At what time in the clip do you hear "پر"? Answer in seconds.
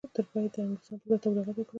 1.01-1.07